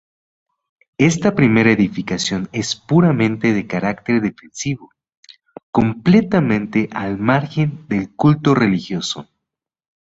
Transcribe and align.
Esta 0.97 1.35
primera 1.35 1.71
edificación 1.71 2.49
es 2.53 2.75
puramente 2.75 3.53
de 3.53 3.67
carácter 3.67 4.19
defensivo, 4.19 4.89
completamente 5.69 6.89
al 6.91 7.19
margen 7.19 7.85
del 7.87 8.09
culto 8.15 8.55
religioso. 8.55 9.27